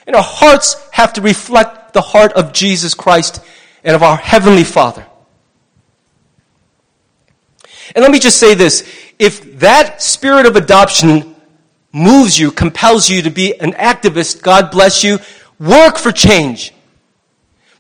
[0.08, 3.44] And our hearts have to reflect the heart of Jesus Christ
[3.84, 5.06] and of our Heavenly Father.
[7.96, 8.88] And let me just say this.
[9.20, 11.36] If that spirit of adoption
[11.92, 15.20] moves you, compels you to be an activist, God bless you.
[15.60, 16.74] Work for change.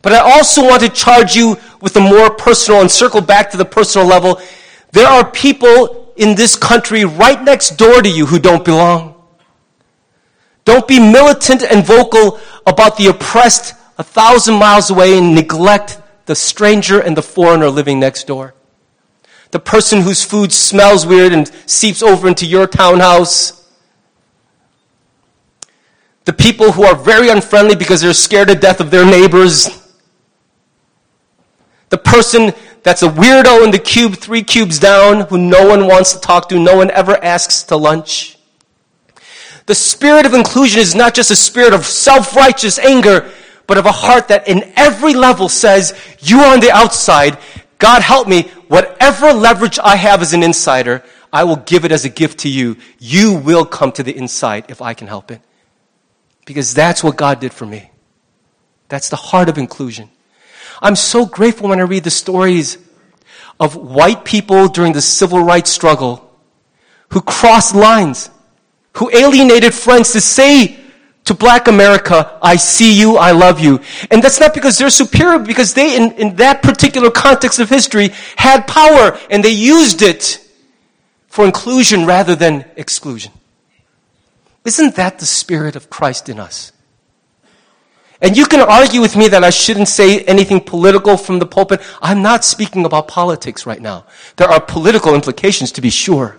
[0.02, 3.58] But I also want to charge you with a more personal and circle back to
[3.58, 4.40] the personal level.
[4.92, 9.16] There are people in this country right next door to you who don't belong.
[10.64, 16.36] Don't be militant and vocal about the oppressed a thousand miles away and neglect the
[16.36, 18.54] stranger and the foreigner living next door.
[19.52, 23.65] The person whose food smells weird and seeps over into your townhouse
[26.26, 29.82] the people who are very unfriendly because they're scared to death of their neighbors.
[31.90, 32.52] The person
[32.84, 36.50] that's a weirdo in the cube, three cubes down, who no one wants to talk
[36.50, 38.38] to, no one ever asks to lunch.
[39.68, 43.32] The spirit of inclusion is not just a spirit of self-righteous anger,
[43.68, 47.38] but of a heart that in every level says, you are on the outside,
[47.80, 51.04] God help me, whatever leverage I have as an insider,
[51.34, 52.78] I will give it as a gift to you.
[53.00, 55.42] You will come to the inside if I can help it.
[56.46, 57.92] Because that's what God did for me.
[58.88, 60.10] That's the heart of inclusion.
[60.82, 62.78] I'm so grateful when I read the stories
[63.60, 66.22] of white people during the civil rights struggle
[67.10, 68.30] who crossed lines,
[68.94, 70.78] who alienated friends to say
[71.26, 73.80] to black America, I see you, I love you.
[74.12, 78.10] And that's not because they're superior, because they, in, in that particular context of history,
[78.36, 80.40] had power and they used it
[81.28, 83.32] for inclusion rather than exclusion.
[84.66, 86.72] Isn't that the Spirit of Christ in us?
[88.22, 91.82] And you can argue with me that I shouldn't say anything political from the pulpit.
[92.02, 94.06] I'm not speaking about politics right now.
[94.38, 96.38] There are political implications to be sure.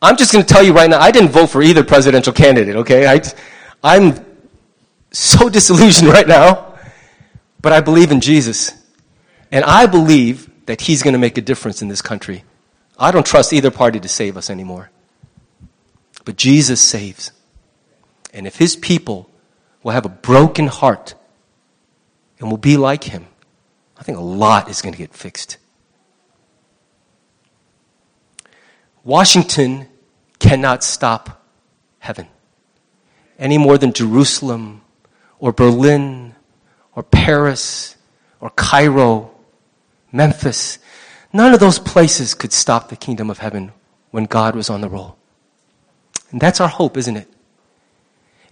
[0.00, 2.76] I'm just going to tell you right now, I didn't vote for either presidential candidate,
[2.76, 3.08] okay?
[3.08, 3.20] I,
[3.82, 4.24] I'm
[5.10, 6.74] so disillusioned right now,
[7.60, 8.70] but I believe in Jesus.
[9.50, 12.44] And I believe that He's going to make a difference in this country.
[12.96, 14.90] I don't trust either party to save us anymore.
[16.28, 17.32] But Jesus saves.
[18.34, 19.30] And if his people
[19.82, 21.14] will have a broken heart
[22.38, 23.24] and will be like him,
[23.96, 25.56] I think a lot is going to get fixed.
[29.04, 29.88] Washington
[30.38, 31.42] cannot stop
[31.98, 32.26] heaven
[33.38, 34.82] any more than Jerusalem
[35.38, 36.34] or Berlin
[36.94, 37.96] or Paris
[38.38, 39.30] or Cairo,
[40.12, 40.78] Memphis.
[41.32, 43.72] None of those places could stop the kingdom of heaven
[44.10, 45.18] when God was on the roll.
[46.30, 47.28] And that's our hope, isn't it?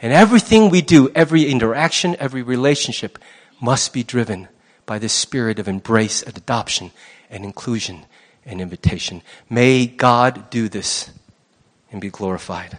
[0.01, 3.19] And everything we do, every interaction, every relationship
[3.61, 4.49] must be driven
[4.85, 6.93] by this spirit of embrace and adoption
[7.31, 8.07] and inclusion
[8.45, 9.23] and invitation.
[9.51, 11.11] May God do this
[11.91, 12.79] and be glorified.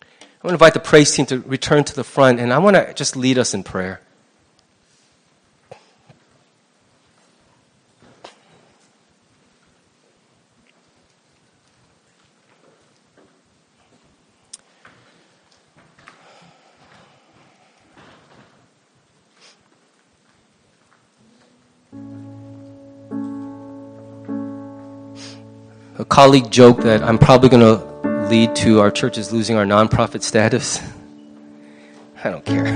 [0.00, 2.74] I want to invite the praise team to return to the front, and I want
[2.74, 4.00] to just lead us in prayer.
[26.12, 30.78] Colleague joked that I'm probably going to lead to our churches losing our nonprofit status.
[32.22, 32.66] I don't care.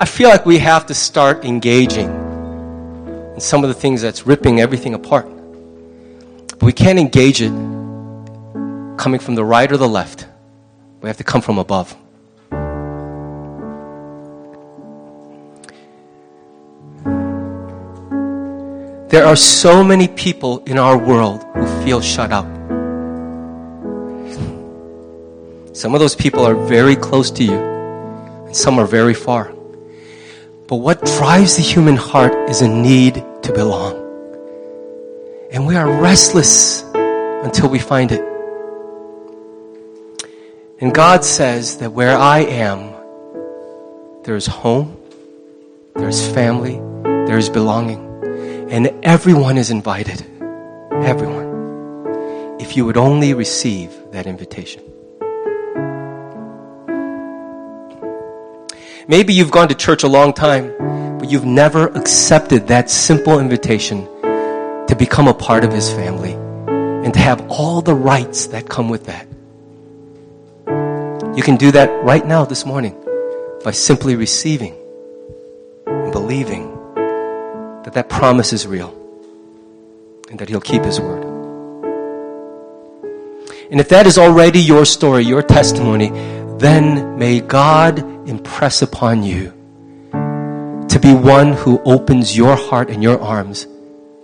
[0.00, 4.58] I feel like we have to start engaging in some of the things that's ripping
[4.58, 5.28] everything apart.
[6.48, 7.52] But we can't engage it
[8.98, 10.26] coming from the right or the left.
[11.02, 11.96] We have to come from above.
[19.14, 22.46] There are so many people in our world who feel shut up.
[25.72, 29.52] Some of those people are very close to you, and some are very far.
[30.66, 33.94] But what drives the human heart is a need to belong.
[35.52, 38.24] And we are restless until we find it.
[40.80, 42.90] And God says that where I am,
[44.24, 44.96] there is home,
[45.94, 46.80] there is family,
[47.28, 48.03] there is belonging.
[49.04, 50.24] Everyone is invited.
[50.90, 52.56] Everyone.
[52.58, 54.82] If you would only receive that invitation.
[59.06, 60.72] Maybe you've gone to church a long time,
[61.18, 64.06] but you've never accepted that simple invitation
[64.86, 68.88] to become a part of His family and to have all the rights that come
[68.88, 69.28] with that.
[71.36, 72.96] You can do that right now this morning
[73.62, 74.74] by simply receiving
[75.86, 76.73] and believing
[77.84, 78.92] that that promise is real
[80.30, 81.24] and that He'll keep His word.
[83.70, 86.10] And if that is already your story, your testimony,
[86.58, 89.52] then may God impress upon you
[90.88, 93.66] to be one who opens your heart and your arms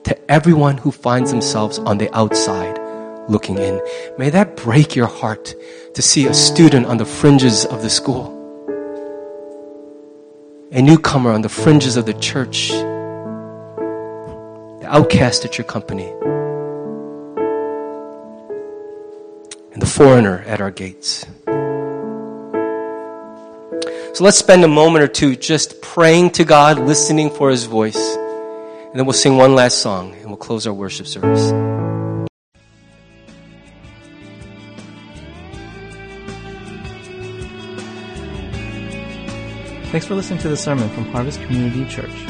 [0.04, 2.78] to everyone who finds themselves on the outside
[3.28, 3.80] looking in.
[4.18, 5.54] May that break your heart
[5.94, 8.36] to see a student on the fringes of the school,
[10.70, 12.70] a newcomer on the fringes of the church,
[14.90, 16.08] outcast at your company,
[19.72, 21.26] and the foreigner at our gates.
[24.12, 27.96] So let's spend a moment or two just praying to God, listening for His voice,
[27.96, 31.50] and then we'll sing one last song and we'll close our worship service.
[39.90, 42.29] Thanks for listening to the sermon from Harvest Community Church.